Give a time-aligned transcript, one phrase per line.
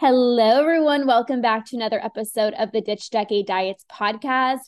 [0.00, 1.08] Hello, everyone.
[1.08, 4.60] Welcome back to another episode of the Ditch Decade Diets podcast.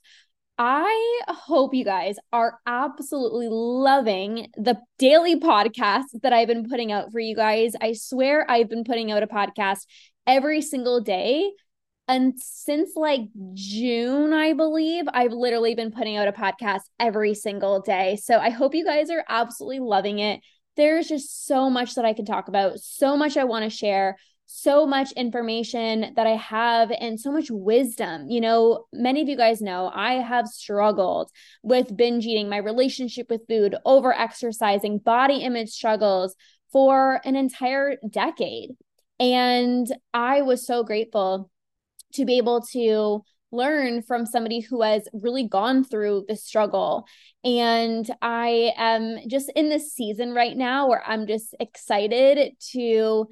[0.58, 7.12] I hope you guys are absolutely loving the daily podcasts that I've been putting out
[7.12, 7.74] for you guys.
[7.80, 9.86] I swear I've been putting out a podcast
[10.26, 11.48] every single day.
[12.08, 17.80] And since like June, I believe, I've literally been putting out a podcast every single
[17.80, 18.16] day.
[18.16, 20.40] So I hope you guys are absolutely loving it.
[20.76, 24.16] There's just so much that I can talk about, so much I want to share
[24.52, 28.28] so much information that I have and so much wisdom.
[28.28, 31.30] You know, many of you guys know I have struggled
[31.62, 36.34] with binge eating, my relationship with food, over exercising, body image struggles
[36.72, 38.70] for an entire decade.
[39.20, 41.48] And I was so grateful
[42.14, 47.06] to be able to learn from somebody who has really gone through the struggle.
[47.44, 53.26] And I am just in this season right now where I'm just excited to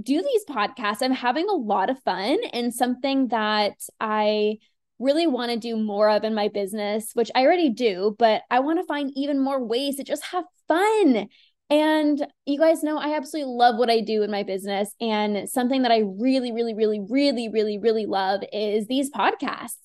[0.00, 1.02] do these podcasts.
[1.02, 4.58] I'm having a lot of fun and something that I
[4.98, 8.60] really want to do more of in my business, which I already do, but I
[8.60, 11.28] want to find even more ways to just have fun.
[11.68, 14.94] And you guys know I absolutely love what I do in my business.
[15.00, 19.76] And something that I really, really, really, really, really, really love is these podcasts.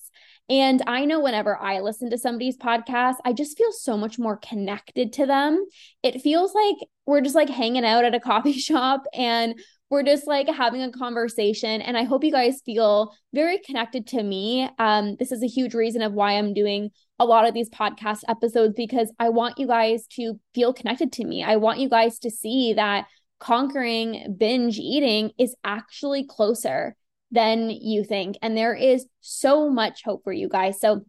[0.48, 4.36] And I know whenever I listen to somebody's podcast, I just feel so much more
[4.36, 5.64] connected to them.
[6.02, 6.76] It feels like
[7.06, 9.58] we're just like hanging out at a coffee shop and
[9.92, 14.22] we're just like having a conversation and i hope you guys feel very connected to
[14.22, 17.68] me um, this is a huge reason of why i'm doing a lot of these
[17.68, 21.90] podcast episodes because i want you guys to feel connected to me i want you
[21.90, 23.06] guys to see that
[23.38, 26.96] conquering binge eating is actually closer
[27.30, 31.04] than you think and there is so much hope for you guys so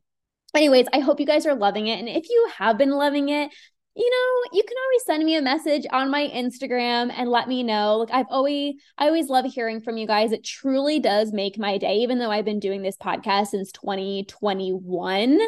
[0.55, 1.99] anyways, I hope you guys are loving it.
[1.99, 3.51] And if you have been loving it,
[3.95, 7.61] you know, you can always send me a message on my Instagram and let me
[7.61, 7.97] know.
[7.97, 10.31] Like I've always I always love hearing from you guys.
[10.31, 15.39] It truly does make my day even though I've been doing this podcast since 2021.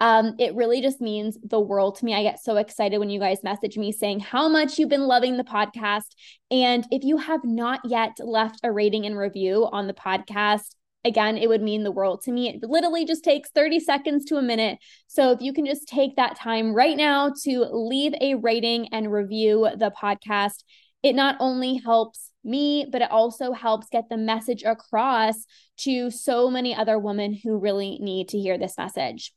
[0.00, 2.14] Um it really just means the world to me.
[2.14, 5.36] I get so excited when you guys message me saying how much you've been loving
[5.36, 6.14] the podcast
[6.50, 10.74] and if you have not yet left a rating and review on the podcast,
[11.04, 12.48] again, it would mean the world to me.
[12.48, 14.78] It literally just takes 30 seconds to a minute.
[15.06, 19.12] So if you can just take that time right now to leave a rating and
[19.12, 20.64] review the podcast,
[21.02, 25.46] it not only helps me, but it also helps get the message across
[25.78, 29.32] to so many other women who really need to hear this message.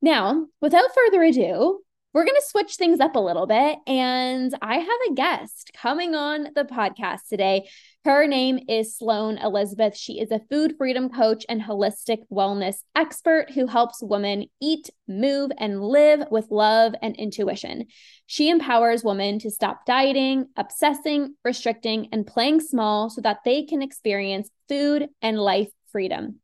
[0.00, 1.80] Now, without further ado,
[2.12, 3.78] we're going to switch things up a little bit.
[3.86, 7.68] And I have a guest coming on the podcast today.
[8.04, 9.96] Her name is Sloane Elizabeth.
[9.96, 15.52] She is a food freedom coach and holistic wellness expert who helps women eat, move,
[15.56, 17.86] and live with love and intuition.
[18.26, 23.82] She empowers women to stop dieting, obsessing, restricting, and playing small so that they can
[23.82, 26.40] experience food and life freedom.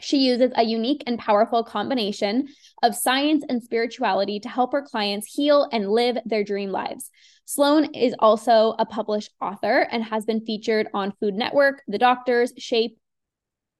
[0.00, 2.48] She uses a unique and powerful combination
[2.82, 7.10] of science and spirituality to help her clients heal and live their dream lives.
[7.50, 12.52] Sloane is also a published author and has been featured on Food Network, The Doctors,
[12.56, 12.96] Shape,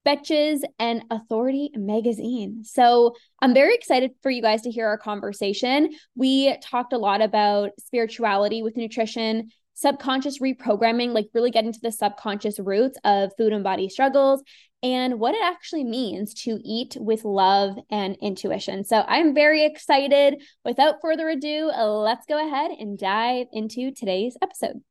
[0.05, 2.65] Betches, and Authority magazine.
[2.65, 5.91] So I'm very excited for you guys to hear our conversation.
[6.17, 11.91] We talked a lot about spirituality with nutrition, subconscious reprogramming, like really getting to the
[11.91, 14.43] subconscious roots of food and body struggles,
[14.83, 18.85] and what it actually means to eat with love and intuition.
[18.85, 20.43] So I'm very excited.
[20.67, 24.83] Without further ado, let's go ahead and dive into today's episode.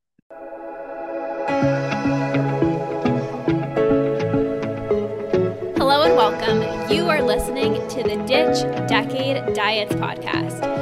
[5.78, 6.62] Hello and welcome.
[6.92, 10.79] You are listening to the Ditch Decade Diets podcast.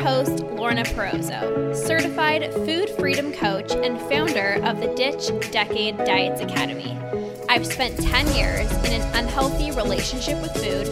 [0.00, 6.98] Host, Lorna Perozzo, certified food freedom coach and founder of the Ditch Decade Diets Academy.
[7.50, 10.86] I've spent 10 years in an unhealthy relationship with food,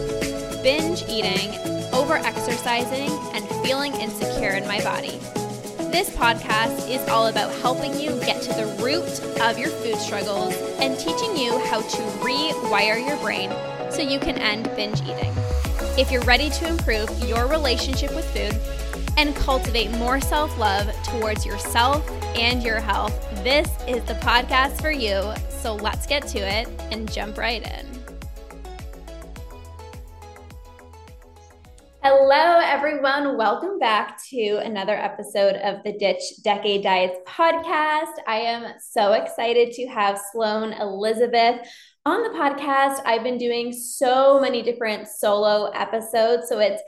[0.61, 1.55] binge eating,
[1.91, 5.17] over exercising, and feeling insecure in my body.
[5.91, 10.55] This podcast is all about helping you get to the root of your food struggles
[10.79, 13.49] and teaching you how to rewire your brain
[13.89, 15.33] so you can end binge eating.
[15.97, 18.53] If you're ready to improve your relationship with food
[19.19, 23.13] and cultivate more self love towards yourself and your health,
[23.43, 25.21] this is the podcast for you.
[25.49, 27.85] So let's get to it and jump right in.
[32.01, 33.37] Hello, everyone.
[33.37, 38.13] Welcome back to another episode of the Ditch Decade Diets podcast.
[38.25, 41.59] I am so excited to have Sloane Elizabeth
[42.05, 43.01] on the podcast.
[43.05, 46.47] I've been doing so many different solo episodes.
[46.47, 46.81] So it's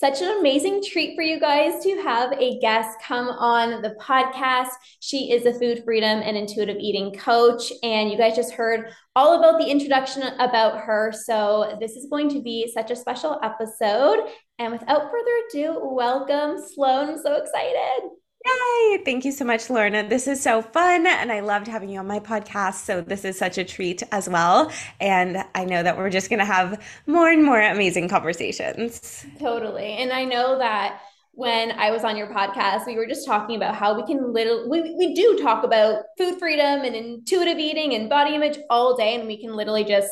[0.00, 4.70] such an amazing treat for you guys to have a guest come on the podcast.
[5.00, 9.38] She is a food freedom and intuitive eating coach, and you guys just heard all
[9.38, 11.12] about the introduction about her.
[11.12, 14.20] So, this is going to be such a special episode.
[14.58, 17.10] And without further ado, welcome, Sloane.
[17.10, 18.19] I'm so excited.
[18.44, 19.02] Yay!
[19.04, 20.08] Thank you so much, Lorna.
[20.08, 22.84] This is so fun, and I loved having you on my podcast.
[22.86, 24.72] So, this is such a treat as well.
[24.98, 29.26] And I know that we're just going to have more and more amazing conversations.
[29.38, 29.92] Totally.
[29.98, 31.00] And I know that
[31.32, 34.68] when I was on your podcast, we were just talking about how we can literally,
[34.68, 39.16] we, we do talk about food freedom and intuitive eating and body image all day,
[39.16, 40.10] and we can literally just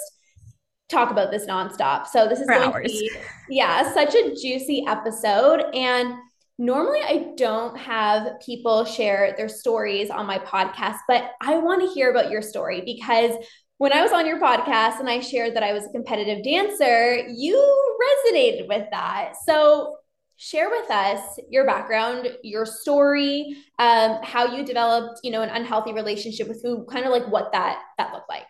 [0.91, 2.07] talk about this nonstop.
[2.07, 2.93] So, this is For going hours.
[2.93, 3.11] to be,
[3.49, 5.65] yeah, such a juicy episode.
[5.75, 6.15] And
[6.59, 11.95] Normally, I don't have people share their stories on my podcast, but I want to
[11.95, 13.33] hear about your story because
[13.77, 17.17] when I was on your podcast and I shared that I was a competitive dancer,
[17.29, 17.57] you
[18.03, 19.35] resonated with that.
[19.47, 19.99] So,
[20.37, 25.93] share with us your background, your story, um, how you developed, you know, an unhealthy
[25.93, 28.47] relationship with food, kind of like what that that looked like.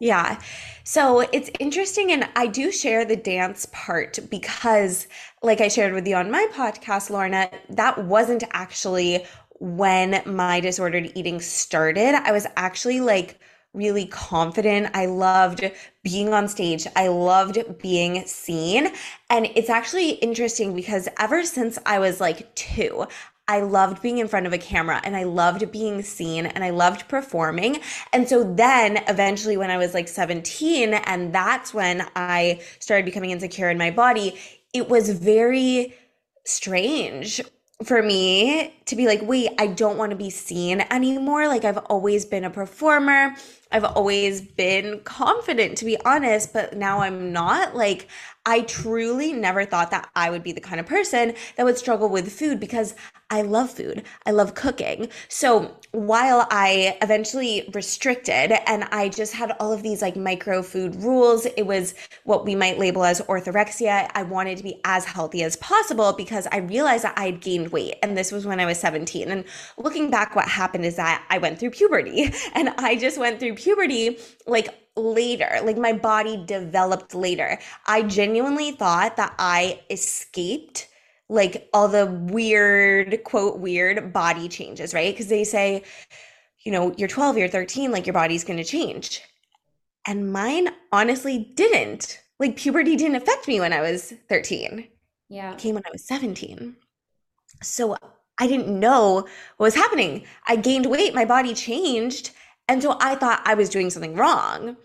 [0.00, 0.40] Yeah.
[0.82, 2.12] So it's interesting.
[2.12, 5.06] And I do share the dance part because,
[5.42, 9.24] like I shared with you on my podcast, Lorna, that wasn't actually
[9.60, 12.14] when my disordered eating started.
[12.14, 13.38] I was actually like,
[13.72, 14.88] really confident.
[14.94, 15.70] I loved
[16.04, 16.86] being on stage.
[16.94, 18.92] I loved being seen.
[19.28, 23.06] And it's actually interesting because ever since I was like two,
[23.46, 26.70] I loved being in front of a camera and I loved being seen and I
[26.70, 27.80] loved performing.
[28.12, 33.30] And so then eventually, when I was like 17, and that's when I started becoming
[33.30, 34.38] insecure in my body,
[34.72, 35.94] it was very
[36.46, 37.40] strange
[37.84, 41.48] for me to be like, wait, I don't want to be seen anymore.
[41.48, 43.34] Like, I've always been a performer.
[43.72, 47.74] I've always been confident, to be honest, but now I'm not.
[47.74, 48.08] Like,
[48.46, 52.10] I truly never thought that I would be the kind of person that would struggle
[52.10, 52.94] with food because
[53.30, 54.04] I love food.
[54.26, 55.08] I love cooking.
[55.28, 60.94] So while I eventually restricted and I just had all of these like micro food
[60.96, 61.94] rules, it was
[62.24, 64.10] what we might label as orthorexia.
[64.14, 67.72] I wanted to be as healthy as possible because I realized that I had gained
[67.72, 67.96] weight.
[68.02, 69.30] And this was when I was 17.
[69.30, 69.44] And
[69.78, 73.54] looking back, what happened is that I went through puberty and I just went through
[73.54, 75.60] puberty like later.
[75.62, 77.58] Like my body developed later.
[77.86, 80.88] I genuinely thought that I escaped
[81.28, 85.12] like all the weird, quote, weird body changes, right?
[85.12, 85.82] Because they say,
[86.64, 89.22] you know, you're 12, you're 13, like your body's going to change.
[90.06, 92.20] And mine honestly didn't.
[92.38, 94.88] Like puberty didn't affect me when I was 13.
[95.28, 95.52] Yeah.
[95.52, 96.76] It came when I was 17.
[97.62, 97.96] So
[98.38, 99.26] I didn't know
[99.56, 100.24] what was happening.
[100.48, 102.30] I gained weight, my body changed.
[102.68, 104.76] And so I thought I was doing something wrong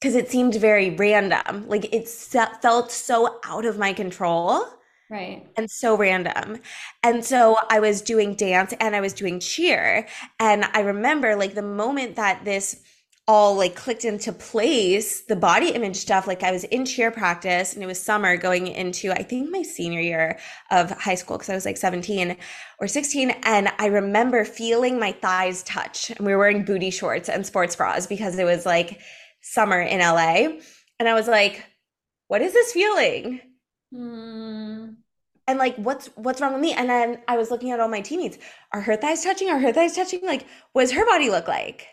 [0.00, 1.68] because it seemed very random.
[1.68, 4.66] Like it felt so out of my control.
[5.10, 5.46] Right.
[5.56, 6.58] And so random.
[7.02, 10.06] And so I was doing dance and I was doing cheer.
[10.40, 12.82] And I remember like the moment that this
[13.26, 17.72] all like clicked into place, the body image stuff, like I was in cheer practice
[17.72, 20.38] and it was summer going into, I think my senior year
[20.70, 22.36] of high school, because I was like 17
[22.80, 23.30] or 16.
[23.44, 26.10] And I remember feeling my thighs touch.
[26.10, 29.00] And we were wearing booty shorts and sports bras because it was like
[29.40, 30.58] summer in LA.
[30.98, 31.64] And I was like,
[32.28, 33.40] what is this feeling?
[33.94, 34.96] Mm.
[35.46, 36.72] And like, what's what's wrong with me?
[36.72, 38.38] And then I was looking at all my teammates.
[38.72, 39.50] Are her thighs touching?
[39.50, 40.20] Are her thighs touching?
[40.24, 41.86] Like, what does her body look like?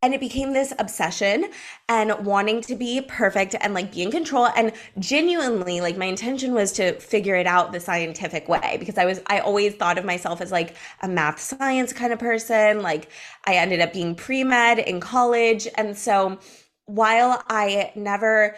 [0.00, 1.50] And it became this obsession
[1.88, 4.46] and wanting to be perfect and like be in control.
[4.46, 9.06] And genuinely, like my intention was to figure it out the scientific way because I
[9.06, 12.80] was, I always thought of myself as like a math science kind of person.
[12.80, 13.08] Like
[13.44, 15.66] I ended up being pre med in college.
[15.76, 16.38] And so
[16.86, 18.54] while I never,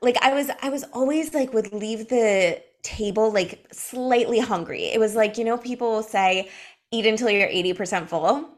[0.00, 4.84] like I was, I was always like would leave the table like slightly hungry.
[4.84, 6.50] It was like, you know, people will say,
[6.92, 8.48] eat until you're 80% full.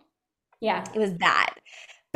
[0.61, 0.85] Yeah.
[0.95, 1.55] It was that.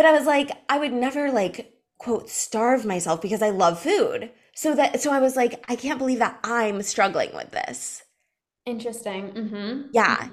[0.00, 4.30] But I was like, I would never like quote starve myself because I love food.
[4.54, 8.02] So that so I was like, I can't believe that I'm struggling with this.
[8.64, 9.30] Interesting.
[9.32, 9.88] Mm-hmm.
[9.92, 10.30] Yeah.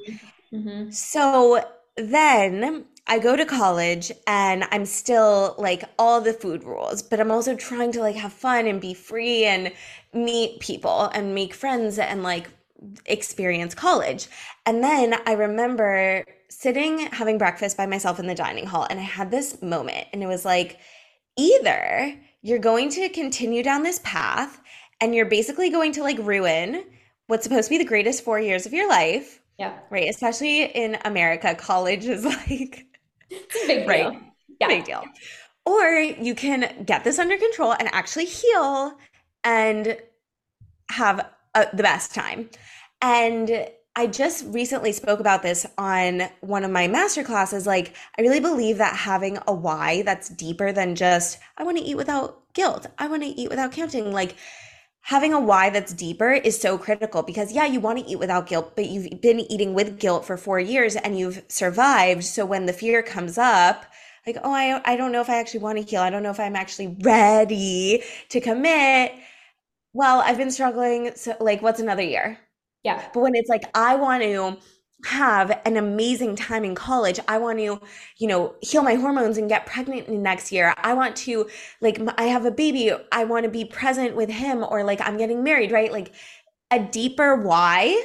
[0.53, 0.91] Mm-hmm.
[0.91, 1.65] So
[1.97, 7.29] then I go to college and I'm still like all the food rules, but I'm
[7.29, 9.73] also trying to like have fun and be free and
[10.13, 12.49] meet people and make friends and like
[13.05, 14.29] experience college.
[14.65, 19.03] And then I remember sitting having breakfast by myself in the dining hall and I
[19.03, 20.79] had this moment and it was like
[21.37, 24.61] either you're going to continue down this path
[25.01, 26.83] and you're basically going to like ruin
[27.27, 29.41] what's supposed to be the greatest 4 years of your life.
[29.59, 29.77] Yeah.
[29.89, 32.85] Right, especially in America, college is like
[33.29, 34.11] It's a big Right.
[34.11, 34.21] deal.
[34.61, 34.67] Yeah.
[34.67, 35.03] big deal.
[35.65, 38.97] Or you can get this under control and actually heal
[39.43, 39.97] and
[40.89, 42.49] have uh, the best time.
[43.01, 47.65] And I just recently spoke about this on one of my master classes.
[47.65, 51.83] Like, I really believe that having a why that's deeper than just, I want to
[51.83, 52.85] eat without guilt.
[52.99, 54.11] I want to eat without counting.
[54.11, 54.35] Like,
[55.01, 58.45] having a why that's deeper is so critical because, yeah, you want to eat without
[58.45, 62.23] guilt, but you've been eating with guilt for four years and you've survived.
[62.23, 63.85] So when the fear comes up,
[64.27, 66.01] like, oh, I, I don't know if I actually want to heal.
[66.01, 69.13] I don't know if I'm actually ready to commit.
[69.93, 71.13] Well, I've been struggling.
[71.15, 72.39] So, like, what's another year?
[72.87, 73.09] Yeah.
[73.13, 74.57] But when it's like, I want to
[75.05, 77.19] have an amazing time in college.
[77.27, 77.79] I want to,
[78.17, 80.73] you know, heal my hormones and get pregnant next year.
[80.77, 81.47] I want to,
[81.81, 82.91] like, I have a baby.
[83.11, 85.91] I want to be present with him, or like, I'm getting married, right?
[85.91, 86.13] Like,
[86.71, 88.03] a deeper why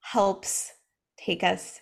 [0.00, 0.72] helps
[1.18, 1.80] take us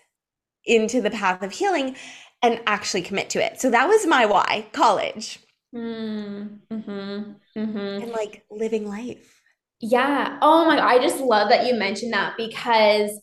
[0.64, 1.96] into the path of healing
[2.42, 3.60] and actually commit to it.
[3.60, 5.38] So that was my why, college.
[5.74, 7.78] Mm, mm-hmm, mm-hmm.
[7.78, 9.41] And like living life.
[9.82, 10.38] Yeah.
[10.40, 10.78] Oh my.
[10.80, 13.20] I just love that you mentioned that because,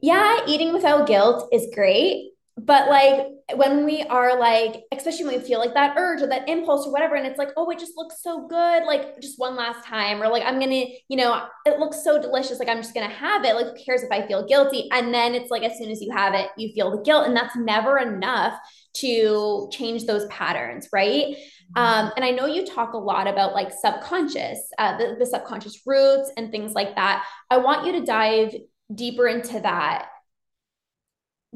[0.00, 2.32] yeah, eating without guilt is great.
[2.58, 6.48] But like when we are like, especially when we feel like that urge or that
[6.48, 9.56] impulse or whatever, and it's like, oh, it just looks so good, like just one
[9.56, 12.94] last time, or like I'm gonna, you know, it looks so delicious, like I'm just
[12.94, 13.54] gonna have it.
[13.54, 14.88] Like, who cares if I feel guilty?
[14.90, 17.36] And then it's like, as soon as you have it, you feel the guilt, and
[17.36, 18.58] that's never enough
[18.94, 21.36] to change those patterns, right?
[21.76, 21.78] Mm-hmm.
[21.78, 25.82] Um, and I know you talk a lot about like subconscious, uh, the, the subconscious
[25.84, 27.26] roots and things like that.
[27.50, 28.54] I want you to dive
[28.94, 30.08] deeper into that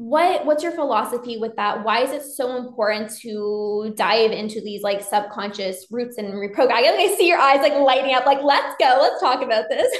[0.01, 1.83] what what's your philosophy with that?
[1.83, 6.71] Why is it so important to dive into these like subconscious roots and reprogram?
[6.71, 9.95] I I see your eyes like lighting up like let's go let's talk about this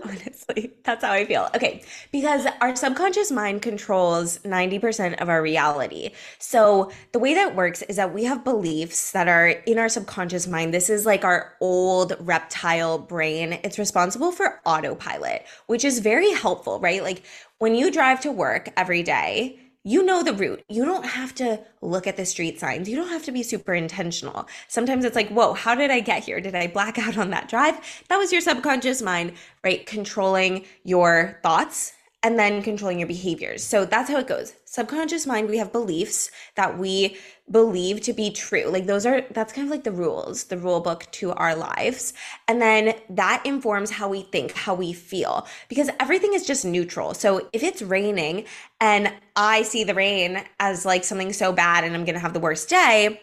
[0.05, 1.48] Honestly, that's how I feel.
[1.55, 6.12] Okay, because our subconscious mind controls 90% of our reality.
[6.39, 10.48] So, the way that works is that we have beliefs that are in our subconscious
[10.48, 10.74] mind.
[10.74, 13.60] This is like our old reptile brain.
[13.63, 17.03] It's responsible for autopilot, which is very helpful, right?
[17.03, 17.24] Like
[17.60, 20.63] when you drive to work every day, you know the route.
[20.69, 22.88] You don't have to look at the street signs.
[22.88, 24.47] You don't have to be super intentional.
[24.67, 26.39] Sometimes it's like, whoa, how did I get here?
[26.39, 27.79] Did I black out on that drive?
[28.09, 29.33] That was your subconscious mind,
[29.63, 29.85] right?
[29.85, 33.63] Controlling your thoughts and then controlling your behaviors.
[33.63, 34.53] So that's how it goes.
[34.65, 37.17] Subconscious mind, we have beliefs that we
[37.49, 38.65] believe to be true.
[38.65, 42.13] Like those are, that's kind of like the rules, the rule book to our lives.
[42.47, 47.15] And then that informs how we think, how we feel, because everything is just neutral.
[47.15, 48.45] So if it's raining
[48.79, 52.33] and I see the rain as like something so bad and I'm going to have
[52.33, 53.19] the worst day,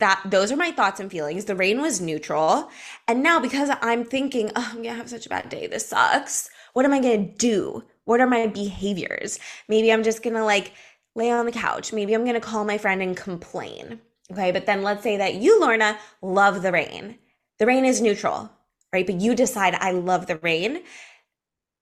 [0.00, 1.44] that those are my thoughts and feelings.
[1.44, 2.68] The rain was neutral.
[3.06, 5.66] And now because I'm thinking, oh, I'm going to have such a bad day.
[5.66, 6.50] This sucks.
[6.72, 7.84] What am I going to do?
[8.08, 9.38] What are my behaviors?
[9.68, 10.72] Maybe I'm just gonna like
[11.14, 11.92] lay on the couch.
[11.92, 14.00] Maybe I'm gonna call my friend and complain.
[14.32, 17.18] Okay, but then let's say that you, Lorna, love the rain.
[17.58, 18.50] The rain is neutral,
[18.94, 19.04] right?
[19.04, 20.84] But you decide, I love the rain.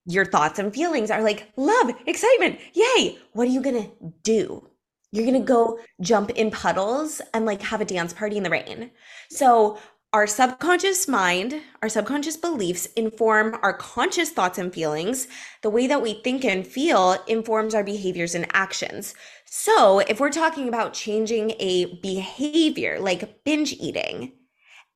[0.05, 3.19] Your thoughts and feelings are like love, excitement, yay.
[3.31, 3.87] What are you gonna
[4.23, 4.67] do?
[5.13, 8.91] You're gonna go jump in puddles and like have a dance party in the rain.
[9.29, 9.79] So,
[10.13, 15.27] our subconscious mind, our subconscious beliefs inform our conscious thoughts and feelings.
[15.63, 19.13] The way that we think and feel informs our behaviors and actions.
[19.45, 24.31] So, if we're talking about changing a behavior like binge eating,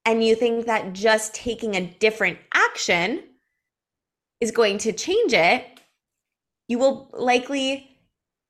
[0.05, 3.23] and you think that just taking a different action
[4.39, 5.65] is going to change it,
[6.67, 7.97] you will likely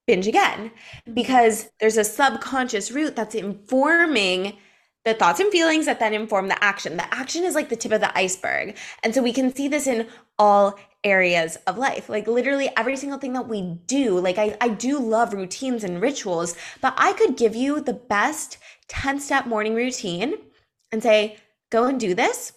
[0.07, 0.71] binge again
[1.13, 4.57] because there's a subconscious root that's informing
[5.03, 6.97] the thoughts and feelings that then inform the action.
[6.97, 8.77] The action is like the tip of the iceberg.
[9.03, 12.07] And so we can see this in all areas of life.
[12.09, 14.19] Like literally every single thing that we do.
[14.19, 18.57] Like I, I do love routines and rituals, but I could give you the best
[18.89, 20.35] 10 step morning routine
[20.91, 21.37] and say,
[21.71, 22.53] go and do this.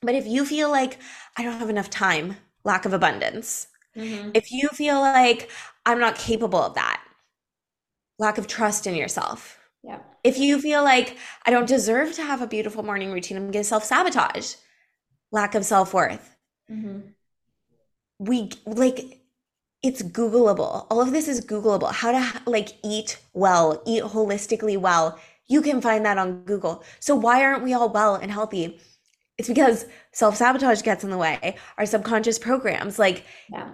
[0.00, 0.98] But if you feel like
[1.36, 3.66] I don't have enough time, lack of abundance,
[3.96, 4.30] mm-hmm.
[4.34, 5.50] if you feel like
[5.84, 7.02] I'm not capable of that,
[8.18, 9.98] lack of trust in yourself, yeah.
[10.26, 13.62] If you feel like I don't deserve to have a beautiful morning routine, I'm going
[13.62, 14.56] to self sabotage,
[15.30, 16.36] lack of self worth.
[16.68, 17.10] Mm-hmm.
[18.18, 19.20] We like
[19.84, 20.88] it's Googleable.
[20.90, 21.92] All of this is Googleable.
[21.92, 25.16] How to like eat well, eat holistically well.
[25.46, 26.82] You can find that on Google.
[26.98, 28.80] So why aren't we all well and healthy?
[29.38, 31.56] It's because self sabotage gets in the way.
[31.78, 33.70] Our subconscious programs, like, yeah,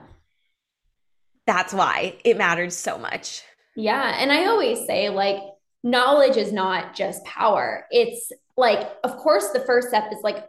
[1.47, 3.43] that's why it matters so much.
[3.75, 5.39] Yeah, and I always say like
[5.83, 7.87] knowledge is not just power.
[7.91, 10.45] It's like, of course, the first step is like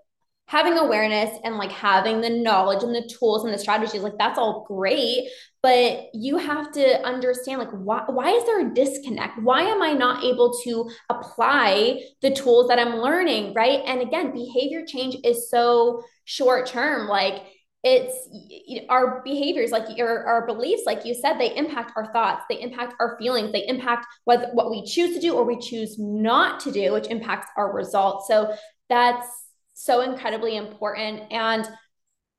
[0.46, 4.38] having awareness and like having the knowledge and the tools and the strategies like that's
[4.38, 5.28] all great
[5.62, 9.94] but you have to understand like why why is there a disconnect why am i
[9.94, 15.50] not able to apply the tools that i'm learning right and again behavior change is
[15.50, 17.42] so short term like
[17.84, 22.12] it's you know, our behaviors like your our beliefs like you said they impact our
[22.14, 25.60] thoughts they impact our feelings they impact what what we choose to do or we
[25.60, 28.28] choose not to do which impacts our results.
[28.28, 28.56] So
[28.90, 29.28] that's
[29.74, 31.24] so incredibly important.
[31.32, 31.68] And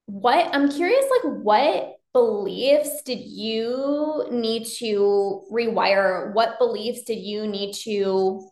[0.06, 6.32] what i'm curious like what beliefs did you need to rewire?
[6.32, 8.48] What beliefs did you need to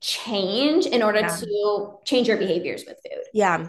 [0.00, 1.36] change in order yeah.
[1.36, 3.24] to change your behaviors with food?
[3.34, 3.68] Yeah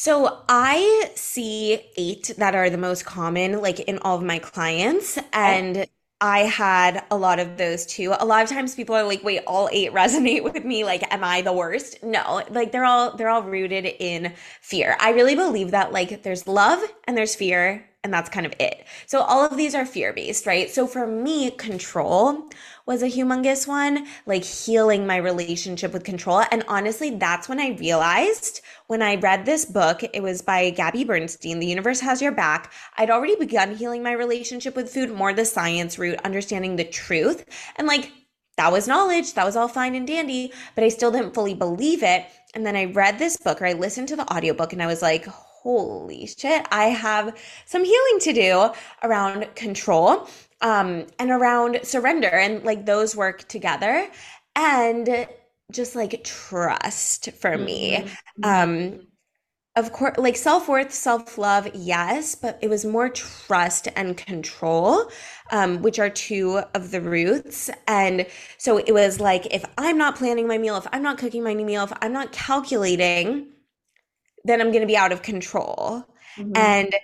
[0.00, 5.18] so I see eight that are the most common, like in all of my clients.
[5.18, 5.22] Oh.
[5.34, 5.86] And
[6.22, 8.14] I had a lot of those too.
[8.18, 10.84] A lot of times people are like, wait, all eight resonate with me.
[10.84, 12.02] Like, am I the worst?
[12.02, 14.96] No, like they're all, they're all rooted in fear.
[15.00, 18.86] I really believe that like there's love and there's fear and that's kind of it.
[19.04, 20.70] So all of these are fear based, right?
[20.70, 22.48] So for me, control
[22.90, 26.42] was a humongous one, like healing my relationship with control.
[26.50, 31.04] And honestly, that's when I realized when I read this book, it was by Gabby
[31.04, 32.72] Bernstein, The Universe Has Your Back.
[32.98, 37.44] I'd already begun healing my relationship with food, more the science route, understanding the truth.
[37.76, 38.10] And like,
[38.56, 42.02] that was knowledge, that was all fine and dandy, but I still didn't fully believe
[42.02, 42.26] it.
[42.54, 45.00] And then I read this book or I listened to the audiobook and I was
[45.00, 45.28] like,
[45.62, 47.36] holy shit, I have
[47.66, 48.70] some healing to do
[49.02, 50.28] around control
[50.60, 52.28] um, and around surrender.
[52.28, 54.08] And like those work together.
[54.56, 55.26] And
[55.70, 58.04] just like trust for me.
[58.42, 58.44] Mm-hmm.
[58.44, 59.06] Um,
[59.76, 65.10] of course, like self worth, self love, yes, but it was more trust and control,
[65.52, 67.70] um, which are two of the roots.
[67.86, 68.26] And
[68.58, 71.52] so it was like, if I'm not planning my meal, if I'm not cooking my
[71.52, 73.46] new meal, if I'm not calculating,
[74.44, 76.06] then I'm going to be out of control.
[76.36, 76.52] Mm-hmm.
[76.56, 76.94] And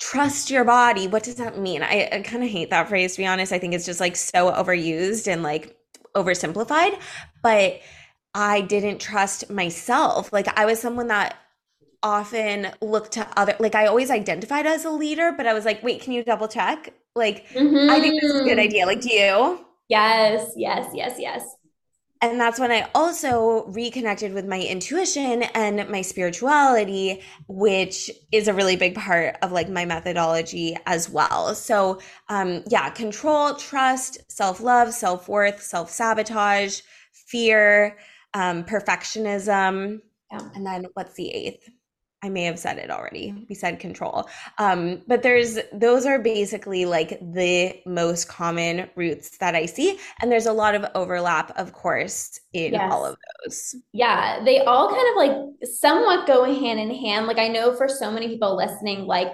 [0.00, 1.06] trust your body.
[1.06, 1.82] What does that mean?
[1.82, 3.52] I, I kind of hate that phrase, to be honest.
[3.52, 5.76] I think it's just like so overused and like
[6.14, 6.98] oversimplified.
[7.42, 7.80] But
[8.34, 10.32] I didn't trust myself.
[10.32, 11.36] Like I was someone that
[12.02, 15.82] often looked to other like I always identified as a leader, but I was like,
[15.82, 16.92] wait, can you double check?
[17.14, 17.90] Like mm-hmm.
[17.90, 18.60] I think this is a good mm-hmm.
[18.60, 18.86] idea.
[18.86, 19.66] Like, do you?
[19.88, 21.44] Yes, yes, yes, yes.
[22.22, 28.54] And that's when I also reconnected with my intuition and my spirituality, which is a
[28.54, 31.52] really big part of like my methodology as well.
[31.56, 36.82] So, um, yeah, control, trust, self love, self worth, self sabotage,
[37.12, 37.98] fear,
[38.34, 39.98] um, perfectionism.
[40.30, 40.48] Yeah.
[40.54, 41.68] And then what's the eighth?
[42.24, 43.46] I may have said it already.
[43.48, 44.28] We said control.
[44.58, 49.98] Um, but there's those are basically like the most common roots that I see.
[50.20, 52.92] And there's a lot of overlap, of course, in yes.
[52.92, 53.74] all of those.
[53.92, 54.42] Yeah.
[54.44, 57.26] They all kind of like somewhat go hand in hand.
[57.26, 59.32] Like I know for so many people listening, like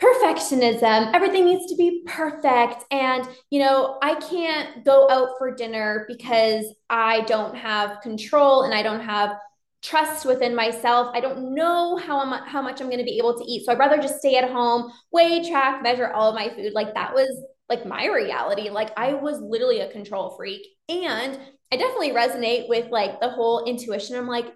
[0.00, 6.04] perfectionism everything needs to be perfect and you know i can't go out for dinner
[6.08, 9.36] because i don't have control and i don't have
[9.82, 11.10] trust within myself.
[11.12, 13.64] I don't know how I'm, how much I'm going to be able to eat.
[13.64, 16.72] So I'd rather just stay at home, weigh, track, measure all of my food.
[16.72, 17.28] Like that was
[17.68, 18.70] like my reality.
[18.70, 20.62] Like I was literally a control freak.
[20.88, 21.38] And
[21.72, 24.16] I definitely resonate with like the whole intuition.
[24.16, 24.46] I'm like,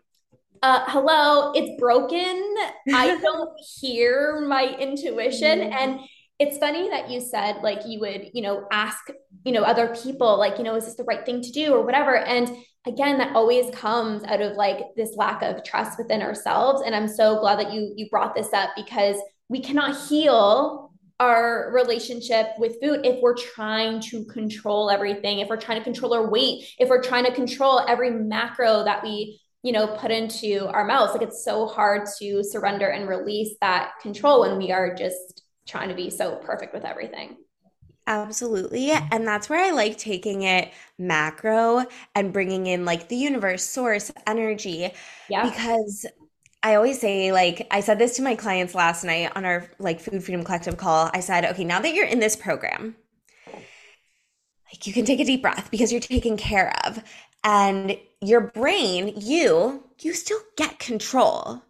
[0.63, 2.55] uh, hello, it's broken.
[2.95, 5.61] I don't hear my intuition.
[5.61, 5.73] Mm-hmm.
[5.73, 6.01] And
[6.39, 9.09] it's funny that you said like you would, you know, ask,
[9.45, 11.83] you know, other people, like, you know, is this the right thing to do or
[11.83, 12.17] whatever.
[12.17, 12.55] And
[12.87, 17.09] again that always comes out of like this lack of trust within ourselves and i'm
[17.09, 19.17] so glad that you you brought this up because
[19.49, 25.57] we cannot heal our relationship with food if we're trying to control everything if we're
[25.57, 29.73] trying to control our weight if we're trying to control every macro that we you
[29.73, 31.13] know put into our mouths.
[31.13, 35.89] Like it's so hard to surrender and release that control when we are just trying
[35.89, 37.37] to be so perfect with everything
[38.07, 38.93] Absolutely.
[38.93, 44.13] And that's where I like taking it macro and bringing in like the universe, source,
[44.27, 44.93] energy.
[45.29, 45.49] Yeah.
[45.49, 46.07] Because
[46.63, 50.01] I always say, like, I said this to my clients last night on our like
[50.01, 51.11] Food Freedom Collective call.
[51.13, 52.97] I said, okay, now that you're in this program,
[53.47, 57.03] like you can take a deep breath because you're taken care of.
[57.43, 61.63] And your brain, you, you still get control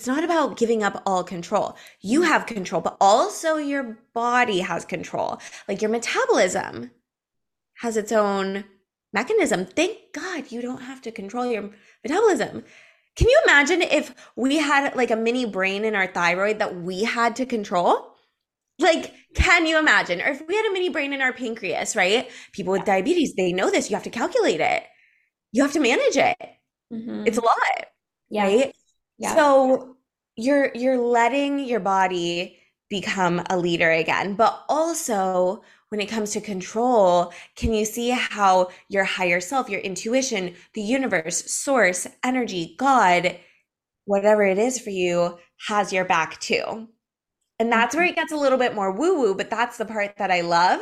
[0.00, 1.76] it's not about giving up all control.
[2.00, 5.38] You have control, but also your body has control.
[5.68, 6.90] Like your metabolism
[7.82, 8.64] has its own
[9.12, 9.66] mechanism.
[9.66, 11.68] Thank God you don't have to control your
[12.02, 12.64] metabolism.
[13.14, 17.04] Can you imagine if we had like a mini brain in our thyroid that we
[17.04, 18.14] had to control?
[18.78, 20.22] Like, can you imagine?
[20.22, 22.26] Or if we had a mini brain in our pancreas, right?
[22.52, 23.90] People with diabetes, they know this.
[23.90, 24.82] You have to calculate it,
[25.52, 26.38] you have to manage it.
[26.90, 27.24] Mm-hmm.
[27.26, 27.86] It's a lot,
[28.30, 28.44] yeah.
[28.44, 28.74] right?
[29.20, 29.34] Yeah.
[29.36, 29.96] So
[30.34, 36.40] you're you're letting your body become a leader again, but also when it comes to
[36.40, 43.38] control, can you see how your higher self, your intuition, the universe, source, energy, God,
[44.06, 46.88] whatever it is for you, has your back too?
[47.58, 48.12] And that's where mm-hmm.
[48.12, 50.80] it gets a little bit more woo woo, but that's the part that I love.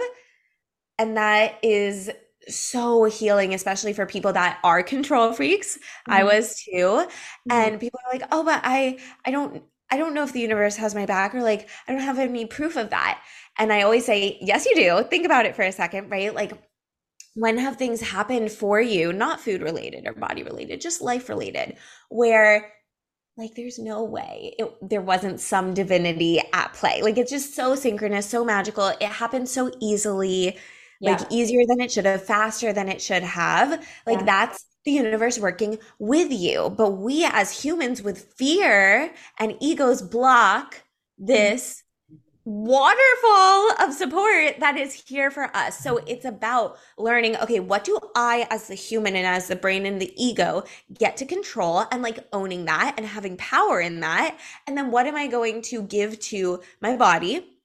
[0.99, 2.11] And that is
[2.49, 5.77] so healing, especially for people that are control freaks.
[5.77, 6.13] Mm-hmm.
[6.13, 6.71] I was too.
[6.73, 7.53] Mm-hmm.
[7.53, 10.77] And people are like, oh, but I, I don't, I don't know if the universe
[10.77, 13.23] has my back or like, I don't have any proof of that.
[13.59, 15.03] And I always say, yes, you do.
[15.09, 16.35] Think about it for a second, right?
[16.35, 16.53] Like,
[17.35, 21.77] when have things happened for you, not food related or body related, just life related,
[22.09, 22.73] where
[23.37, 27.01] like there's no way it, there wasn't some divinity at play.
[27.03, 28.89] Like, it's just so synchronous, so magical.
[28.89, 30.59] It happened so easily
[31.01, 31.13] yeah.
[31.13, 33.85] like easier than it should have, faster than it should have.
[34.07, 34.25] Like yeah.
[34.25, 36.71] that's the universe working with you.
[36.71, 40.83] But we as humans with fear and egos block
[41.19, 41.83] this
[42.49, 45.79] waterfall of support that is here for us.
[45.79, 49.85] So it's about learning, okay, what do I as the human and as the brain
[49.85, 54.39] and the ego get to control and like owning that and having power in that?
[54.67, 57.58] And then what am I going to give to my body?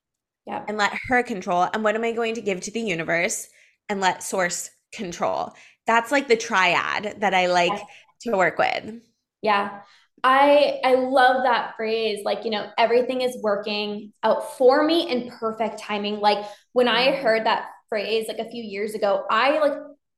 [0.46, 0.64] Yeah.
[0.68, 1.68] and let her control?
[1.74, 3.48] And what am I going to give to the universe
[3.90, 5.54] and let source control?
[5.88, 8.32] That's like the triad that I like yeah.
[8.32, 9.02] to work with.
[9.42, 9.82] Yeah.
[10.24, 15.30] I I love that phrase like you know everything is working out for me in
[15.30, 17.24] perfect timing like when I mm-hmm.
[17.24, 19.74] heard that phrase like a few years ago I like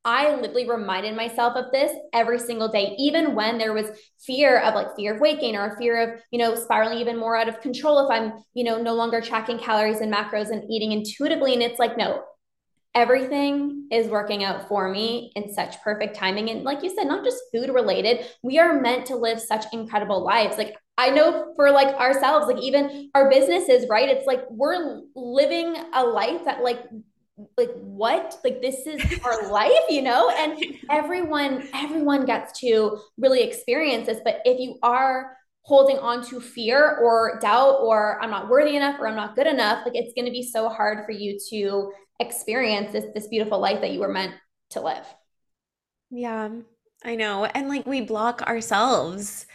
[0.05, 3.87] I literally reminded myself of this every single day, even when there was
[4.19, 7.35] fear of like fear of weight gain or fear of, you know, spiraling even more
[7.35, 10.91] out of control if I'm, you know, no longer tracking calories and macros and eating
[10.91, 11.53] intuitively.
[11.53, 12.23] And it's like, no,
[12.93, 16.49] everything is working out for me in such perfect timing.
[16.49, 20.23] And like you said, not just food related, we are meant to live such incredible
[20.23, 20.57] lives.
[20.57, 24.07] Like I know for like ourselves, like even our businesses, right?
[24.07, 26.79] It's like we're living a life that like
[27.57, 28.37] like what?
[28.43, 30.29] Like this is our life you know?
[30.29, 30.57] And
[30.89, 34.19] everyone everyone gets to really experience this.
[34.23, 38.99] But if you are holding on to fear or doubt or i'm not worthy enough
[38.99, 41.91] or i'm not good enough like it's going to be so hard for you to
[42.19, 44.31] experience this this beautiful life that you were meant
[44.69, 45.05] to live.
[46.11, 46.49] Yeah
[47.03, 47.45] i know.
[47.45, 49.45] And like we block ourselves.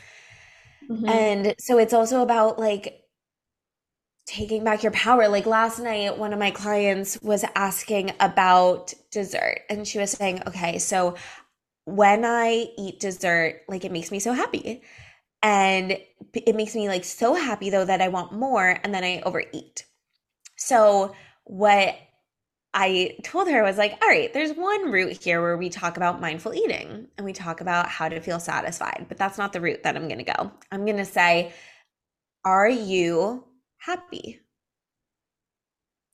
[0.90, 1.08] Mm-hmm.
[1.08, 3.02] and so it's also about like
[4.26, 5.28] taking back your power.
[5.28, 10.42] Like last night, one of my clients was asking about dessert, and she was saying,
[10.46, 11.16] okay, so
[11.84, 14.82] when I eat dessert, like it makes me so happy.
[15.42, 15.98] And
[16.34, 19.84] it makes me like so happy though that I want more and then I overeat.
[20.56, 21.96] So, what
[22.72, 26.20] I told her was like, all right, there's one route here where we talk about
[26.20, 29.82] mindful eating and we talk about how to feel satisfied, but that's not the route
[29.82, 30.52] that I'm going to go.
[30.70, 31.52] I'm going to say,
[32.44, 33.44] are you
[33.80, 34.40] happy?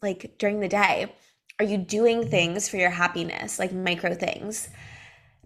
[0.02, 1.12] Like during the day,
[1.58, 4.68] are you doing things for your happiness, like micro things?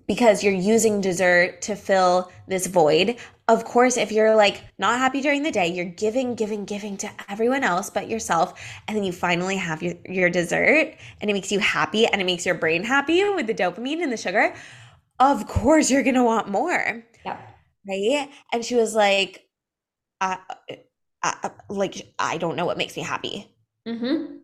[0.06, 3.16] Because you're using dessert to fill this void.
[3.46, 7.10] Of course, if you're like not happy during the day, you're giving, giving, giving to
[7.28, 8.60] everyone else but yourself.
[8.88, 12.24] And then you finally have your, your dessert and it makes you happy and it
[12.24, 14.52] makes your brain happy with the dopamine and the sugar.
[15.20, 17.04] Of course, you're going to want more.
[17.24, 17.38] Yeah.
[17.88, 18.28] Right.
[18.52, 19.46] And she was like,
[20.20, 20.36] uh,
[21.22, 23.54] uh, like I don't know what makes me happy.
[23.86, 24.36] Mm-hmm.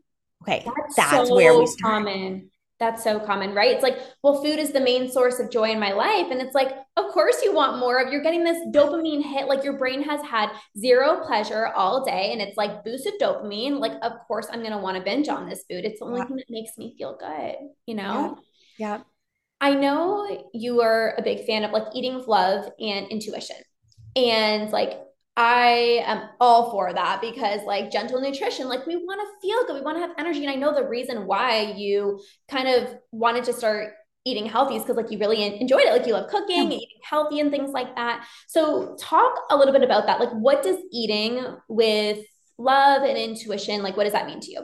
[0.42, 2.04] Okay, that's, that's so where we start.
[2.04, 2.50] Common.
[2.78, 3.70] That's so common, right?
[3.70, 6.26] It's like, well, food is the main source of joy in my life.
[6.30, 9.46] And it's like, of course you want more of you're getting this dopamine hit.
[9.48, 13.80] Like your brain has had zero pleasure all day and it's like boosted dopamine.
[13.80, 15.86] Like, of course, I'm gonna want to binge on this food.
[15.86, 16.26] It's the only yeah.
[16.26, 17.54] thing that makes me feel good,
[17.86, 18.36] you know?
[18.76, 18.96] Yeah.
[18.96, 19.02] yeah.
[19.58, 23.56] I know you are a big fan of like eating with love and intuition.
[24.16, 25.00] And like
[25.36, 29.74] I am all for that because like gentle nutrition, like we want to feel good,
[29.74, 30.44] we want to have energy.
[30.44, 33.92] And I know the reason why you kind of wanted to start
[34.24, 35.92] eating healthy is because like you really enjoyed it.
[35.92, 38.26] Like you love cooking, eating healthy and things like that.
[38.48, 40.20] So talk a little bit about that.
[40.20, 42.24] Like what does eating with
[42.58, 44.60] love and intuition, like what does that mean to you?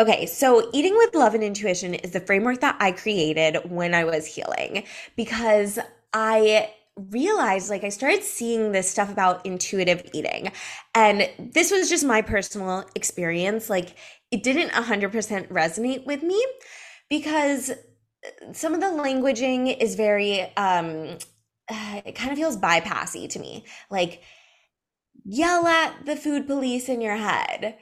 [0.00, 4.04] Okay, so eating with love and intuition is the framework that I created when I
[4.04, 4.84] was healing
[5.16, 5.78] because
[6.12, 10.52] I realized like I started seeing this stuff about intuitive eating.
[10.94, 13.68] And this was just my personal experience.
[13.68, 13.96] Like
[14.30, 16.44] it didn't 100% resonate with me
[17.10, 17.72] because
[18.52, 21.18] some of the languaging is very um
[21.70, 23.64] it kind of feels bypassy to me.
[23.90, 24.22] Like
[25.24, 27.76] yell at the food police in your head.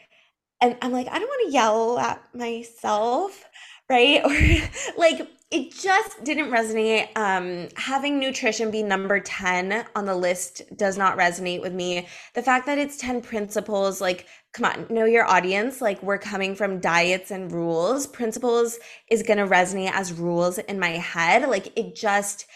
[0.60, 3.44] And I'm like, I don't want to yell at myself
[3.92, 4.22] right?
[4.24, 7.08] Or like it just didn't resonate.
[7.14, 12.08] Um, having nutrition be number 10 on the list does not resonate with me.
[12.32, 15.82] The fact that it's 10 principles, like, come on, know your audience.
[15.82, 18.06] Like, we're coming from diets and rules.
[18.06, 18.78] Principles
[19.10, 21.46] is going to resonate as rules in my head.
[21.46, 22.46] Like, it just,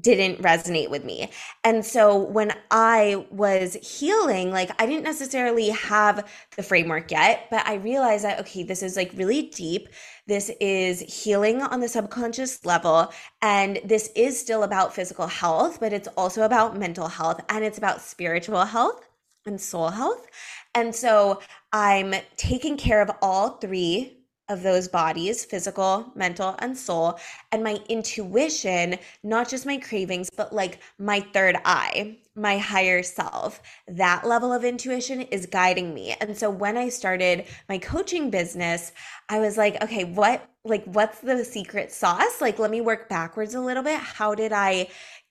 [0.00, 1.30] didn't resonate with me.
[1.64, 7.66] And so when I was healing, like I didn't necessarily have the framework yet, but
[7.66, 9.88] I realized that, okay, this is like really deep.
[10.26, 13.10] This is healing on the subconscious level.
[13.40, 17.78] And this is still about physical health, but it's also about mental health and it's
[17.78, 19.08] about spiritual health
[19.46, 20.26] and soul health.
[20.74, 21.40] And so
[21.72, 24.17] I'm taking care of all three
[24.48, 27.18] of those bodies physical, mental, and soul.
[27.52, 33.60] And my intuition, not just my cravings, but like my third eye, my higher self,
[33.88, 36.14] that level of intuition is guiding me.
[36.20, 38.92] And so when I started my coaching business,
[39.28, 42.40] I was like, okay, what, like, what's the secret sauce?
[42.40, 43.98] Like, let me work backwards a little bit.
[43.98, 44.88] How did I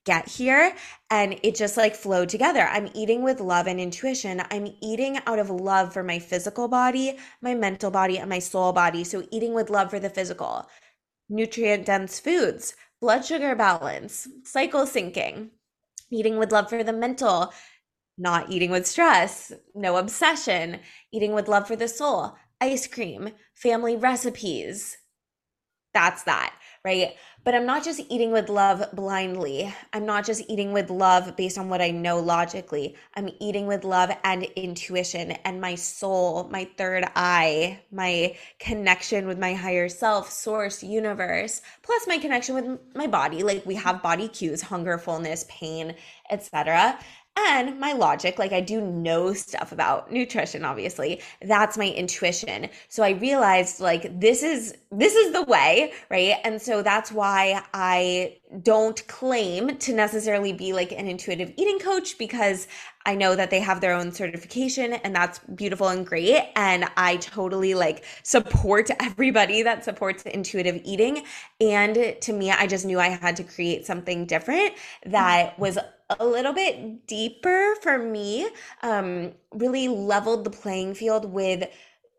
[0.08, 0.74] get here
[1.12, 2.62] and it just like flowed together.
[2.62, 4.41] I'm eating with love and intuition.
[4.50, 8.72] I'm eating out of love for my physical body, my mental body, and my soul
[8.74, 9.04] body.
[9.04, 10.67] So, eating with love for the physical,
[11.30, 15.50] nutrient dense foods, blood sugar balance, cycle syncing,
[16.10, 17.54] eating with love for the mental,
[18.17, 20.80] not eating with stress, no obsession,
[21.12, 24.98] eating with love for the soul, ice cream, family recipes.
[25.93, 26.56] That's that,
[26.88, 27.15] right?
[27.43, 29.73] But I'm not just eating with love blindly.
[29.91, 32.95] I'm not just eating with love based on what I know logically.
[33.13, 39.38] I'm eating with love and intuition and my soul, my third eye, my connection with
[39.38, 43.43] my higher self, source, universe, plus my connection with my body.
[43.43, 45.93] Like we have body cues, hunger, fullness, pain,
[46.32, 46.97] etc
[47.38, 51.21] and my logic like i do know stuff about nutrition obviously.
[51.41, 52.69] That's my intuition.
[52.89, 56.36] So i realized like this is this is the way right?
[56.43, 62.17] And so that's why i don't claim to necessarily be like an intuitive eating coach
[62.17, 62.67] because
[63.08, 67.15] I know that they have their own certification and that's beautiful and great and I
[67.15, 71.24] totally like support everybody that supports intuitive eating
[71.62, 74.74] and to me I just knew I had to create something different
[75.06, 75.80] that was
[76.20, 78.50] a little bit deeper for me
[78.84, 81.63] um really leveled the playing field with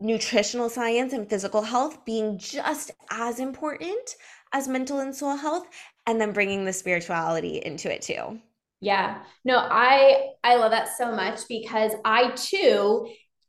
[0.01, 4.17] nutritional science and physical health being just as important
[4.55, 5.67] as mental and soul health
[6.07, 8.41] and then bringing the spirituality into it too.
[8.81, 9.23] Yeah.
[9.45, 13.09] No, I I love that so much because I too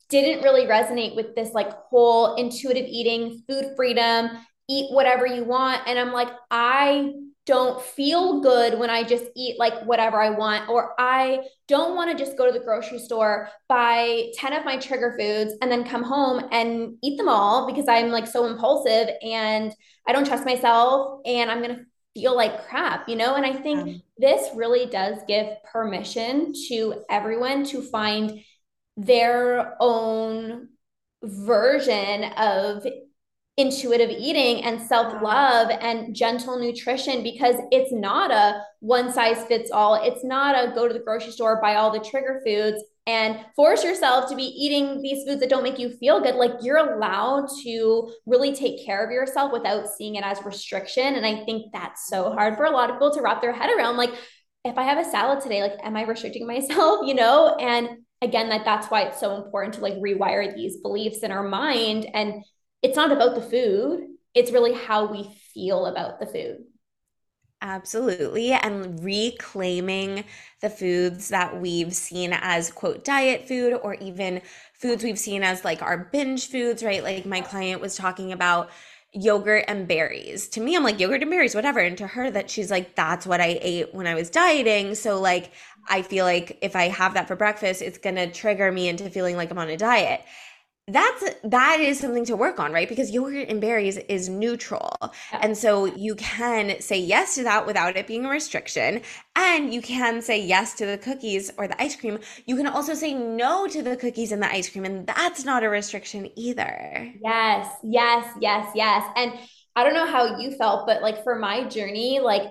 [0.09, 4.29] didn't really resonate with this like whole intuitive eating, food freedom,
[4.67, 7.11] eat whatever you want and I'm like I
[7.45, 12.15] don't feel good when I just eat like whatever I want, or I don't want
[12.15, 15.83] to just go to the grocery store, buy 10 of my trigger foods, and then
[15.83, 19.73] come home and eat them all because I'm like so impulsive and
[20.07, 21.85] I don't trust myself and I'm going to
[22.19, 23.35] feel like crap, you know?
[23.35, 28.41] And I think um, this really does give permission to everyone to find
[28.97, 30.69] their own
[31.23, 32.85] version of
[33.57, 39.71] intuitive eating and self love and gentle nutrition because it's not a one size fits
[39.71, 39.95] all.
[39.95, 43.83] It's not a go to the grocery store, buy all the trigger foods and force
[43.83, 46.35] yourself to be eating these foods that don't make you feel good.
[46.35, 51.15] Like you're allowed to really take care of yourself without seeing it as restriction.
[51.15, 53.71] And I think that's so hard for a lot of people to wrap their head
[53.75, 53.97] around.
[53.97, 54.13] Like,
[54.63, 56.99] if I have a salad today, like, am I restricting myself?
[57.07, 57.55] You know?
[57.55, 57.89] And
[58.21, 62.05] again, that that's why it's so important to like rewire these beliefs in our mind
[62.13, 62.43] and
[62.83, 66.57] it's not about the food, it's really how we feel about the food.
[67.61, 68.53] Absolutely.
[68.53, 70.23] And reclaiming
[70.61, 74.41] the foods that we've seen as quote diet food or even
[74.73, 77.03] foods we've seen as like our binge foods, right?
[77.03, 78.69] Like my client was talking about
[79.11, 80.47] yogurt and berries.
[80.49, 81.79] To me, I'm like yogurt and berries, whatever.
[81.79, 84.95] And to her, that she's like, that's what I ate when I was dieting.
[84.95, 85.51] So, like,
[85.89, 89.09] I feel like if I have that for breakfast, it's going to trigger me into
[89.09, 90.21] feeling like I'm on a diet
[90.89, 92.89] that's that is something to work on right?
[92.89, 94.95] Because yogurt and berries is neutral.
[95.01, 95.39] Yeah.
[95.41, 99.01] and so you can say yes to that without it being a restriction.
[99.35, 102.19] And you can say yes to the cookies or the ice cream.
[102.45, 105.63] You can also say no to the cookies and the ice cream and that's not
[105.63, 107.13] a restriction either.
[107.23, 109.05] Yes yes yes yes.
[109.15, 109.33] And
[109.75, 112.43] i don't know how you felt but like for my journey like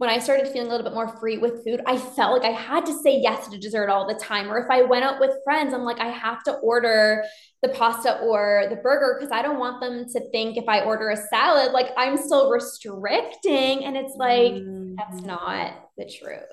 [0.00, 2.56] when I started feeling a little bit more free with food, I felt like I
[2.56, 4.50] had to say yes to dessert all the time.
[4.50, 7.22] Or if I went out with friends, I'm like, I have to order
[7.60, 11.10] the pasta or the burger because I don't want them to think if I order
[11.10, 13.84] a salad, like I'm still restricting.
[13.84, 14.96] And it's like, mm.
[14.96, 16.48] that's not the truth.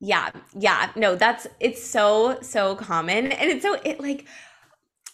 [0.00, 0.28] Yeah.
[0.52, 0.90] Yeah.
[0.94, 3.32] No, that's, it's so, so common.
[3.32, 4.26] And it's so, it like,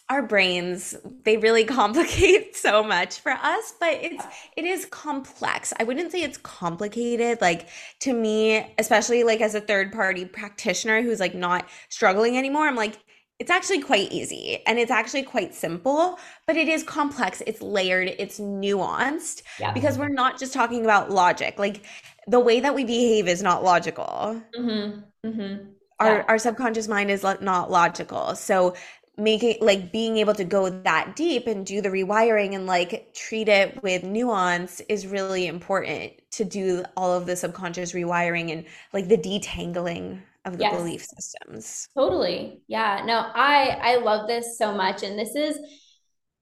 [0.09, 5.83] our brains they really complicate so much for us but it's it is complex i
[5.83, 7.67] wouldn't say it's complicated like
[7.99, 12.75] to me especially like as a third party practitioner who's like not struggling anymore i'm
[12.75, 12.99] like
[13.39, 17.43] it's actually quite easy and it's actually quite simple, but it is complex.
[17.45, 19.73] It's layered, it's nuanced yeah.
[19.73, 21.59] because we're not just talking about logic.
[21.59, 21.83] Like
[22.27, 24.41] the way that we behave is not logical.
[24.57, 25.27] Mm-hmm.
[25.27, 25.65] Mm-hmm.
[25.99, 26.25] Our, yeah.
[26.27, 28.35] our subconscious mind is not logical.
[28.35, 28.73] So
[29.17, 33.47] making like being able to go that deep and do the rewiring and like treat
[33.47, 39.07] it with nuance is really important to do all of the subconscious rewiring and like
[39.07, 40.75] the detangling of the yes.
[40.75, 41.87] belief systems.
[41.97, 42.61] Totally.
[42.67, 43.03] Yeah.
[43.05, 45.57] No, I I love this so much and this is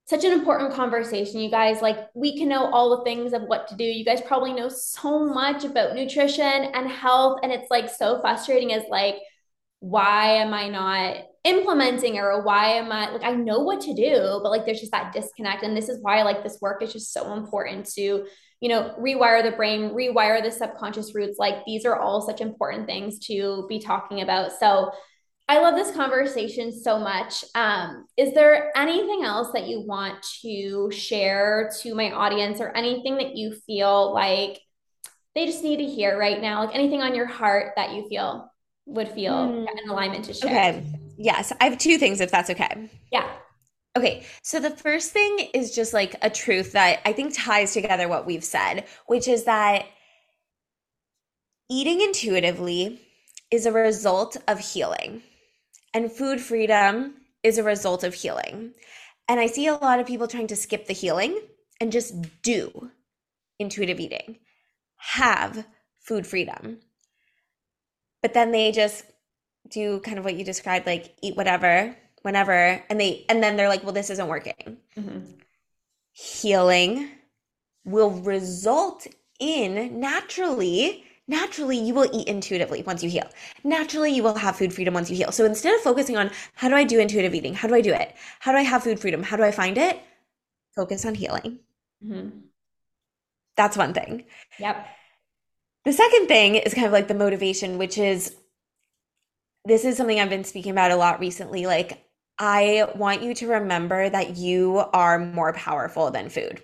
[0.06, 3.68] such an important conversation you guys like we can know all the things of what
[3.70, 7.90] to do you guys probably know so much about nutrition and health and it's like
[7.90, 9.16] so frustrating as like
[9.80, 14.39] why am i not implementing or why am i like i know what to do
[14.41, 17.12] but like there's just that disconnect and this is why like this work is just
[17.12, 18.25] so important to
[18.63, 21.38] you know, rewire the brain, rewire the subconscious roots.
[21.38, 24.53] Like these are all such important things to be talking about.
[24.58, 24.89] So
[25.49, 27.43] I love this conversation so much.
[27.56, 33.17] Um, is there anything else that you want to share to my audience or anything
[33.17, 34.62] that you feel like
[35.36, 36.63] they just need to hear right now?
[36.63, 38.49] Like anything on your heart that you feel
[38.86, 39.67] would feel mm.
[39.67, 40.49] in alignment to share?
[40.49, 41.03] Okay.
[41.24, 41.54] Yes.
[41.62, 42.90] I have two things if that's okay.
[43.10, 43.30] Yeah.
[43.96, 48.10] Okay, so the first thing is just like a truth that I think ties together
[48.10, 49.86] what we've said, which is that
[51.70, 53.00] eating intuitively
[53.52, 55.22] is a result of healing,
[55.94, 58.74] and food freedom is a result of healing.
[59.30, 61.40] And I see a lot of people trying to skip the healing
[61.80, 62.92] and just do
[63.60, 64.40] intuitive eating,
[64.98, 65.66] have
[66.00, 66.80] food freedom.
[68.22, 69.06] But then they just
[69.69, 73.69] do kind of what you described like eat whatever whenever and they and then they're
[73.69, 74.78] like well this isn't working.
[74.97, 75.19] Mm-hmm.
[76.12, 77.10] healing
[77.86, 79.08] will result
[79.39, 83.28] in naturally naturally you will eat intuitively once you heal.
[83.63, 85.32] Naturally you will have food freedom once you heal.
[85.32, 87.54] So instead of focusing on how do i do intuitive eating?
[87.54, 88.13] How do i do it?
[88.39, 89.23] How do i have food freedom?
[89.23, 89.99] How do i find it?
[90.76, 91.60] Focus on healing.
[92.04, 92.39] Mm-hmm.
[93.56, 94.26] that's one thing.
[94.60, 94.86] Yep.
[95.86, 98.36] The second thing is kind of like the motivation which is
[99.65, 101.65] this is something I've been speaking about a lot recently.
[101.65, 102.06] Like,
[102.38, 106.62] I want you to remember that you are more powerful than food.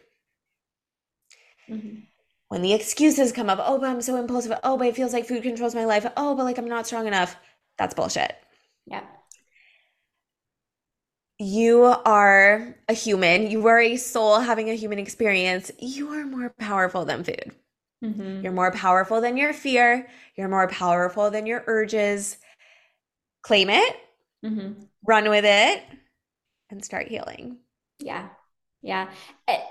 [1.70, 2.00] Mm-hmm.
[2.50, 4.58] When the excuses come up, oh, but I'm so impulsive.
[4.64, 6.06] Oh, but it feels like food controls my life.
[6.18, 7.36] Oh, but like I'm not strong enough.
[7.78, 8.36] That's bullshit.
[8.88, 9.04] Yeah.
[11.38, 13.50] You are a human.
[13.50, 15.72] You are a soul having a human experience.
[15.80, 17.56] You are more powerful than food.
[18.04, 18.42] Mm-hmm.
[18.42, 20.08] You're more powerful than your fear.
[20.36, 22.38] You're more powerful than your urges.
[23.44, 23.96] Claim it.
[24.46, 25.84] Mm-hmm run with it
[26.70, 27.58] and start healing.
[28.00, 28.30] Yeah.
[28.82, 29.10] Yeah.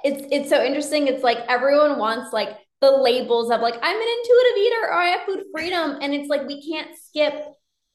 [0.04, 1.06] It's it's so interesting.
[1.06, 2.50] It's like everyone wants like
[2.80, 6.28] the labels of like I'm an intuitive eater or I have food freedom and it's
[6.28, 7.44] like we can't skip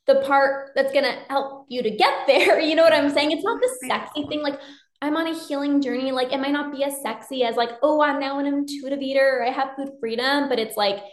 [0.06, 2.60] the part that's going to help you to get there.
[2.60, 3.32] You know what I'm saying?
[3.32, 4.60] It's not the sexy thing like
[5.02, 6.12] I'm on a healing journey.
[6.12, 9.40] Like it might not be as sexy as like, oh, I'm now an intuitive eater
[9.40, 11.04] or I have food freedom, but it's like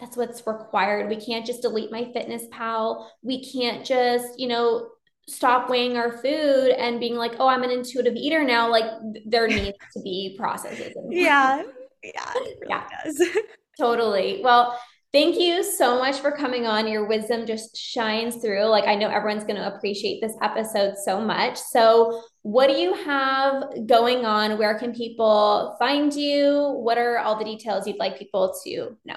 [0.00, 1.08] that's what's required.
[1.08, 3.06] We can't just delete MyFitnessPal.
[3.22, 4.88] We can't just, you know,
[5.28, 8.84] stop weighing our food and being like, oh, I'm an intuitive eater now, like
[9.26, 10.94] there needs to be processes.
[11.10, 11.62] yeah.
[12.02, 12.32] Yeah.
[12.34, 12.88] Really yeah.
[13.04, 13.22] Does.
[13.78, 14.40] totally.
[14.42, 14.78] Well,
[15.12, 16.88] thank you so much for coming on.
[16.88, 18.64] Your wisdom just shines through.
[18.64, 21.58] Like I know everyone's going to appreciate this episode so much.
[21.58, 24.56] So, what do you have going on?
[24.56, 26.74] Where can people find you?
[26.80, 29.16] What are all the details you'd like people to know?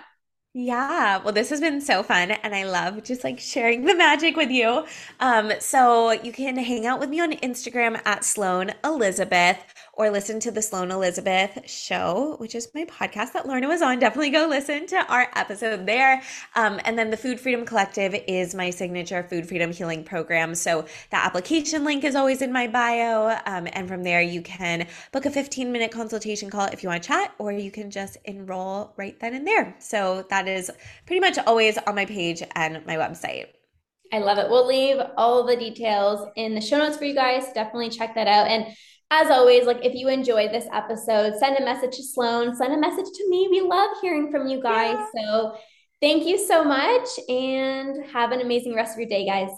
[0.56, 4.36] Yeah, well, this has been so fun, and I love just like sharing the magic
[4.36, 4.86] with you.
[5.20, 10.40] Um, so you can hang out with me on Instagram at Sloane Elizabeth or listen
[10.40, 14.00] to the Sloane Elizabeth show, which is my podcast that Lorna was on.
[14.00, 16.22] Definitely go listen to our episode there.
[16.56, 20.56] Um, and then the Food Freedom Collective is my signature food freedom healing program.
[20.56, 23.38] So the application link is always in my bio.
[23.46, 27.04] Um, and from there, you can book a 15 minute consultation call if you want
[27.04, 29.76] to chat, or you can just enroll right then and there.
[29.78, 30.72] So that is
[31.06, 33.48] pretty much always on my page and my website.
[34.12, 34.50] I love it.
[34.50, 37.46] We'll leave all the details in the show notes for you guys.
[37.54, 38.48] Definitely check that out.
[38.48, 38.68] And
[39.14, 42.78] as always, like if you enjoyed this episode, send a message to Sloane, send a
[42.78, 43.48] message to me.
[43.50, 44.98] We love hearing from you guys.
[45.14, 45.28] Yeah.
[45.28, 45.56] So
[46.02, 49.52] thank you so much and have an amazing rest of your day, guys.